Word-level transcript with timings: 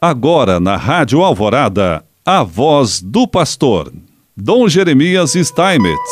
Agora 0.00 0.60
na 0.60 0.76
Rádio 0.76 1.22
Alvorada, 1.22 2.04
a 2.22 2.42
voz 2.42 3.00
do 3.00 3.26
pastor, 3.26 3.90
Dom 4.36 4.68
Jeremias 4.68 5.32
Steinmetz. 5.32 6.10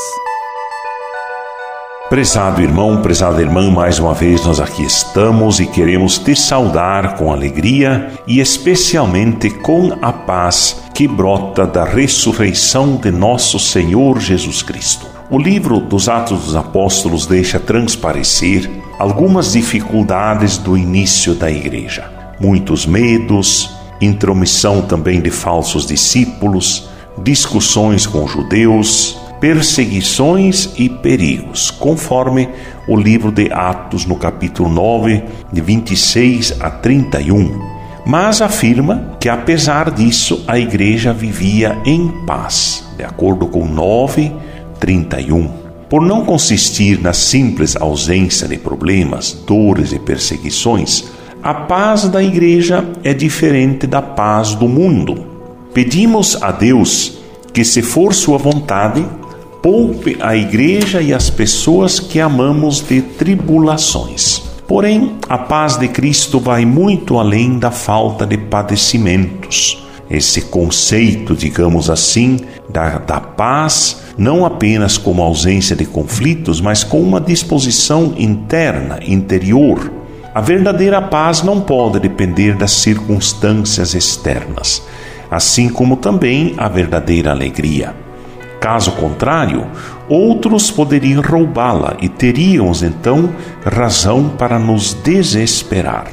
Prezado 2.09 2.63
irmão, 2.63 3.03
prezada 3.03 3.43
irmã, 3.43 3.71
mais 3.71 3.99
uma 3.99 4.15
vez 4.15 4.43
nós 4.47 4.59
aqui 4.59 4.83
estamos 4.83 5.61
e 5.61 5.67
queremos 5.67 6.17
te 6.17 6.35
saudar 6.35 7.19
com 7.19 7.31
alegria 7.31 8.11
e 8.27 8.41
especialmente 8.41 9.51
com 9.51 9.99
a 10.01 10.11
paz 10.11 10.83
que 10.95 11.07
brota 11.07 11.67
da 11.67 11.85
ressurreição 11.85 12.97
de 12.97 13.11
nosso 13.11 13.59
Senhor 13.59 14.19
Jesus 14.19 14.63
Cristo. 14.63 15.07
O 15.29 15.39
livro 15.39 15.79
dos 15.79 16.09
Atos 16.09 16.47
dos 16.47 16.57
Apóstolos 16.57 17.27
deixa 17.27 17.61
transparecer 17.61 18.71
algumas 18.99 19.53
dificuldades 19.53 20.57
do 20.57 20.75
início 20.75 21.35
da 21.35 21.51
igreja. 21.51 22.11
Muitos 22.41 22.85
medos, 22.85 23.74
intromissão 24.01 24.83
também 24.83 25.21
de 25.21 25.31
falsos 25.31 25.87
discípulos, 25.87 26.89
discussões 27.23 28.07
com 28.07 28.27
judeus, 28.27 29.17
perseguições 29.41 30.71
e 30.79 30.89
perigos, 30.89 31.71
conforme 31.71 32.49
o 32.89 32.97
livro 32.97 33.31
de 33.31 33.53
Atos, 33.53 34.07
no 34.07 34.17
capítulo 34.17 34.69
9, 34.69 35.23
de 35.53 35.61
26 35.61 36.61
a 36.61 36.71
31. 36.71 37.75
Mas 38.07 38.43
afirma 38.43 39.17
que, 39.19 39.29
apesar 39.29 39.91
disso, 39.91 40.45
a 40.47 40.59
igreja 40.59 41.13
vivia 41.13 41.79
em 41.87 42.09
paz, 42.27 42.85
de 42.97 43.05
acordo 43.05 43.47
com 43.47 43.67
9, 43.67 44.33
31. 44.79 45.51
Por 45.89 46.03
não 46.03 46.25
consistir 46.25 47.01
na 47.01 47.13
simples 47.13 47.77
ausência 47.77 48.49
de 48.49 48.59
problemas, 48.59 49.33
dores 49.47 49.93
e 49.93 49.99
perseguições, 49.99 51.05
a 51.45 51.53
paz 51.53 52.09
da 52.09 52.23
igreja 52.23 52.83
é 53.05 53.13
diferente 53.13 53.87
da 53.87 54.01
paz 54.01 54.55
do 54.55 54.67
mundo. 54.67 55.27
Pedimos 55.75 56.43
a 56.43 56.51
Deus 56.51 57.19
que, 57.53 57.63
se 57.63 57.83
for 57.83 58.15
Sua 58.15 58.39
vontade, 58.39 59.05
poupe 59.63 60.17
a 60.23 60.35
igreja 60.35 61.03
e 61.03 61.13
as 61.13 61.29
pessoas 61.29 62.01
que 62.01 62.19
amamos 62.19 62.81
de 62.81 63.03
tribulações. 63.03 64.43
Porém, 64.67 65.17
a 65.29 65.37
paz 65.37 65.77
de 65.77 65.87
Cristo 65.87 66.41
vai 66.41 66.65
muito 66.65 67.19
além 67.19 67.59
da 67.59 67.71
falta 67.71 68.27
de 68.27 68.39
padecimentos. 68.39 69.87
Esse 70.09 70.41
conceito, 70.47 71.37
digamos 71.37 71.91
assim, 71.91 72.39
da, 72.71 72.97
da 72.97 73.21
paz, 73.21 74.01
não 74.17 74.47
apenas 74.47 74.97
como 74.97 75.23
ausência 75.23 75.77
de 75.77 75.85
conflitos, 75.85 76.59
mas 76.63 76.83
com 76.83 77.03
uma 77.03 77.21
disposição 77.21 78.15
interna, 78.17 78.99
interior 79.07 80.04
a 80.35 80.41
verdadeira 80.41 81.01
paz 81.01 81.45
não 81.45 81.61
pode 81.61 82.01
depender 82.01 82.57
das 82.57 82.73
circunstâncias 82.73 83.95
externas, 83.95 84.85
assim 85.31 85.69
como 85.69 85.97
também 85.97 86.55
a 86.57 86.69
verdadeira 86.69 87.31
alegria. 87.31 87.95
Caso 88.59 88.93
contrário, 88.93 89.65
outros 90.09 90.73
poderiam 90.73 91.23
roubá-la 91.23 91.97
e 92.01 92.09
teríamos 92.09 92.83
então 92.83 93.31
razão 93.65 94.29
para 94.29 94.59
nos 94.59 94.93
desesperar. 94.93 96.09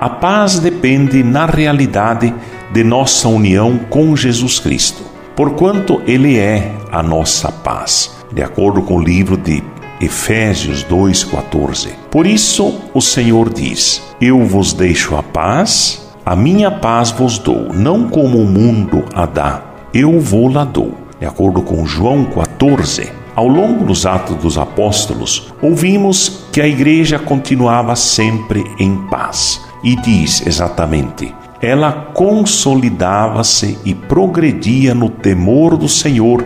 A 0.00 0.08
paz 0.08 0.58
depende, 0.58 1.22
na 1.22 1.46
realidade, 1.46 2.34
de 2.72 2.82
nossa 2.82 3.28
união 3.28 3.78
com 3.88 4.16
Jesus 4.16 4.58
Cristo, 4.58 5.02
porquanto 5.36 6.02
Ele 6.08 6.38
é 6.38 6.74
a 6.90 7.04
nossa 7.04 7.52
paz, 7.52 8.16
de 8.32 8.42
acordo 8.42 8.82
com 8.82 8.96
o 8.96 9.02
livro 9.02 9.36
de 9.36 9.62
Efésios 10.00 10.82
2,14. 10.84 11.90
Por 12.10 12.26
isso 12.26 12.80
o 12.94 13.00
Senhor 13.00 13.52
diz: 13.52 14.02
Eu 14.20 14.44
vos 14.44 14.72
deixo 14.72 15.14
a 15.14 15.22
paz, 15.22 16.10
a 16.24 16.34
minha 16.34 16.70
paz 16.70 17.10
vos 17.10 17.38
dou, 17.38 17.72
não 17.72 18.08
como 18.08 18.38
o 18.38 18.46
mundo 18.46 19.04
a 19.14 19.26
dá, 19.26 19.62
eu 19.92 20.18
vou 20.18 20.48
lá 20.48 20.64
dou. 20.64 20.94
De 21.18 21.26
acordo 21.26 21.60
com 21.60 21.84
João 21.84 22.24
14. 22.24 23.12
Ao 23.36 23.46
longo 23.46 23.84
dos 23.84 24.06
Atos 24.06 24.36
dos 24.36 24.58
Apóstolos, 24.58 25.52
ouvimos 25.62 26.46
que 26.50 26.60
a 26.60 26.66
igreja 26.66 27.18
continuava 27.18 27.94
sempre 27.94 28.64
em 28.78 28.96
paz. 29.08 29.60
E 29.84 29.96
diz 29.96 30.46
exatamente: 30.46 31.34
ela 31.60 31.92
consolidava-se 32.14 33.78
e 33.84 33.94
progredia 33.94 34.94
no 34.94 35.10
temor 35.10 35.76
do 35.76 35.88
Senhor 35.88 36.42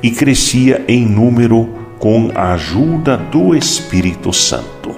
e 0.00 0.10
crescia 0.10 0.84
em 0.86 1.04
número 1.04 1.81
com 2.02 2.32
a 2.34 2.54
ajuda 2.54 3.16
do 3.16 3.54
Espírito 3.54 4.32
Santo. 4.32 4.90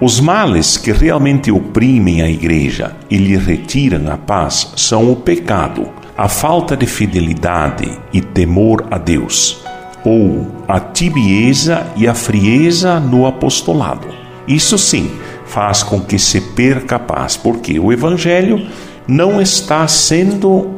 Os 0.00 0.20
males 0.20 0.76
que 0.76 0.92
realmente 0.92 1.50
oprimem 1.50 2.22
a 2.22 2.30
igreja 2.30 2.94
e 3.10 3.16
lhe 3.16 3.36
retiram 3.36 4.08
a 4.12 4.16
paz 4.16 4.72
são 4.76 5.10
o 5.10 5.16
pecado, 5.16 5.88
a 6.16 6.28
falta 6.28 6.76
de 6.76 6.86
fidelidade 6.86 7.98
e 8.12 8.20
temor 8.20 8.86
a 8.88 8.98
Deus, 8.98 9.64
ou 10.04 10.46
a 10.68 10.78
tibieza 10.78 11.88
e 11.96 12.06
a 12.06 12.14
frieza 12.14 13.00
no 13.00 13.26
apostolado. 13.26 14.06
Isso 14.46 14.78
sim 14.78 15.10
faz 15.46 15.82
com 15.82 16.00
que 16.00 16.20
se 16.20 16.40
perca 16.40 16.94
a 16.94 17.00
paz, 17.00 17.36
porque 17.36 17.80
o 17.80 17.92
Evangelho 17.92 18.64
não 19.08 19.42
está 19.42 19.88
sendo 19.88 20.70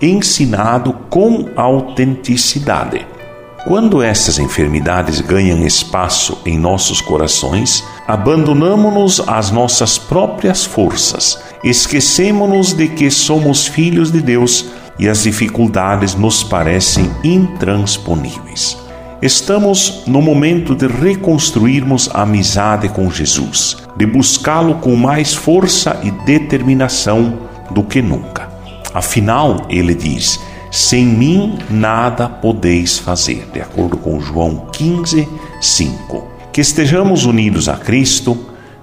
ensinado 0.00 0.92
com 1.10 1.48
autenticidade. 1.56 3.17
Quando 3.64 4.00
essas 4.00 4.38
enfermidades 4.38 5.20
ganham 5.20 5.66
espaço 5.66 6.38
em 6.46 6.58
nossos 6.58 7.00
corações, 7.00 7.84
abandonamos-nos 8.06 9.20
às 9.26 9.50
nossas 9.50 9.98
próprias 9.98 10.64
forças, 10.64 11.38
esquecemos-nos 11.64 12.72
de 12.72 12.88
que 12.88 13.10
somos 13.10 13.66
filhos 13.66 14.12
de 14.12 14.22
Deus 14.22 14.66
e 14.98 15.08
as 15.08 15.24
dificuldades 15.24 16.14
nos 16.14 16.42
parecem 16.42 17.10
intransponíveis. 17.24 18.78
Estamos 19.20 20.04
no 20.06 20.22
momento 20.22 20.76
de 20.76 20.86
reconstruirmos 20.86 22.08
a 22.14 22.22
amizade 22.22 22.88
com 22.88 23.10
Jesus, 23.10 23.76
de 23.96 24.06
buscá-lo 24.06 24.76
com 24.76 24.94
mais 24.94 25.34
força 25.34 25.98
e 26.04 26.12
determinação 26.24 27.40
do 27.72 27.82
que 27.82 28.00
nunca. 28.00 28.48
Afinal, 28.94 29.66
ele 29.68 29.94
diz: 29.94 30.40
sem 30.70 31.04
mim 31.04 31.58
nada 31.70 32.28
podeis 32.28 32.98
fazer, 32.98 33.48
de 33.52 33.60
acordo 33.60 33.96
com 33.96 34.20
João 34.20 34.68
15, 34.72 35.28
5. 35.60 36.24
Que 36.52 36.60
estejamos 36.60 37.24
unidos 37.24 37.68
a 37.68 37.76
Cristo, 37.76 38.36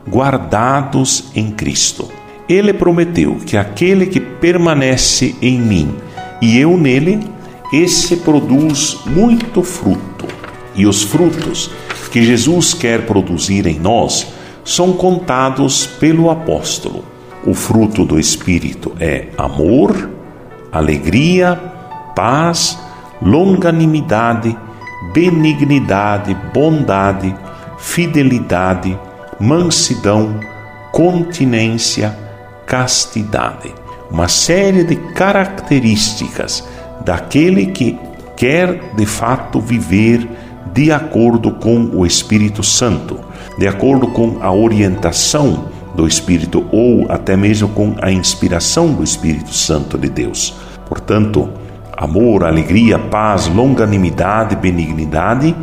guardados 0.10 1.26
em 1.36 1.52
Cristo. 1.52 2.10
Ele 2.48 2.74
prometeu 2.74 3.38
que 3.46 3.58
aquele 3.58 4.06
que 4.06 4.20
permanece 4.20 5.36
em 5.42 5.60
mim 5.60 5.96
e 6.42 6.58
eu 6.58 6.78
nele, 6.78 7.20
esse 7.74 8.18
produz 8.18 9.00
muito 9.06 9.64
fruto. 9.64 10.28
E 10.76 10.86
os 10.86 11.02
frutos 11.04 11.72
que 12.12 12.24
Jesus 12.24 12.74
quer 12.74 13.06
produzir 13.06 13.66
em 13.66 13.80
nós 13.80 14.28
são 14.64 14.94
contados 14.94 15.86
pelo 15.86 16.30
apóstolo. 16.30 17.04
O 17.46 17.54
fruto 17.54 18.06
do 18.06 18.20
Espírito 18.20 18.94
é 19.00 19.28
amor, 19.38 20.10
alegria, 20.72 21.60
paz, 22.16 22.80
longanimidade, 23.22 24.58
benignidade, 25.14 26.36
bondade, 26.54 27.36
fidelidade, 27.78 28.98
mansidão, 29.40 30.40
continência, 30.92 32.18
castidade. 32.66 33.74
Uma 34.10 34.28
série 34.28 34.84
de 34.84 34.96
características 34.96 36.64
daquele 37.04 37.68
que 37.68 38.00
quer 38.36 38.94
de 38.96 39.06
fato 39.06 39.60
viver 39.60 40.28
de 40.74 40.92
acordo 40.92 41.52
com 41.52 41.90
o 41.94 42.06
Espírito 42.06 42.64
Santo, 42.64 43.20
de 43.58 43.68
acordo 43.68 44.08
com 44.08 44.40
a 44.42 44.52
orientação 44.52 45.66
do 45.96 46.06
Espírito 46.06 46.66
ou 46.72 47.10
até 47.10 47.38
mesmo 47.38 47.70
com 47.70 47.96
a 48.02 48.12
inspiração 48.12 48.94
do 48.94 49.04
Espírito 49.04 49.54
Santo 49.54 49.98
de 49.98 50.10
Deus. 50.10 50.54
Portanto, 50.88 51.50
amor, 51.98 52.44
alegria, 52.44 53.00
paz, 53.00 53.48
longanimidade, 53.48 54.56
benignidade, 54.56 55.56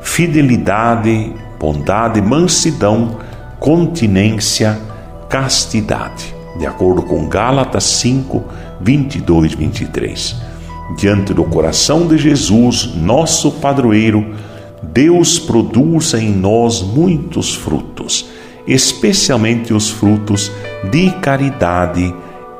fidelidade, 0.00 1.32
bondade, 1.58 2.20
mansidão, 2.20 3.18
continência, 3.58 4.78
castidade. 5.28 6.34
De 6.58 6.66
acordo 6.66 7.02
com 7.02 7.28
Gálatas 7.28 7.84
5, 7.84 8.44
22, 8.80 9.54
23. 9.54 10.36
Diante 10.96 11.32
do 11.32 11.44
coração 11.44 12.06
de 12.06 12.18
Jesus, 12.18 12.94
nosso 12.94 13.52
padroeiro, 13.52 14.34
Deus 14.82 15.38
produz 15.38 16.12
em 16.12 16.30
nós 16.30 16.82
muitos 16.82 17.54
frutos, 17.54 18.26
especialmente 18.66 19.72
os 19.72 19.88
frutos 19.88 20.50
de 20.90 21.10
caridade 21.22 22.14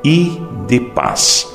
e 0.04 0.40
de 0.66 0.80
paz. 0.80 1.46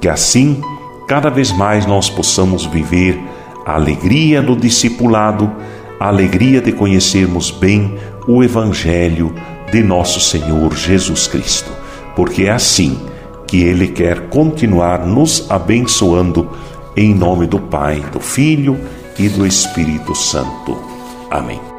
Que 0.00 0.08
assim 0.08 0.62
cada 1.06 1.30
vez 1.30 1.52
mais 1.52 1.86
nós 1.86 2.08
possamos 2.08 2.64
viver 2.66 3.20
a 3.64 3.74
alegria 3.74 4.42
do 4.42 4.54
discipulado, 4.56 5.50
a 5.98 6.08
alegria 6.08 6.60
de 6.60 6.72
conhecermos 6.72 7.50
bem 7.50 7.98
o 8.26 8.42
Evangelho 8.42 9.34
de 9.70 9.82
nosso 9.82 10.20
Senhor 10.20 10.74
Jesus 10.74 11.26
Cristo, 11.26 11.70
porque 12.14 12.44
é 12.44 12.50
assim 12.50 12.98
que 13.46 13.62
Ele 13.62 13.88
quer 13.88 14.28
continuar 14.28 15.06
nos 15.06 15.50
abençoando 15.50 16.50
em 16.96 17.14
nome 17.14 17.46
do 17.46 17.58
Pai, 17.58 18.00
do 18.12 18.20
Filho 18.20 18.78
e 19.18 19.28
do 19.28 19.46
Espírito 19.46 20.14
Santo. 20.14 20.76
Amém. 21.30 21.73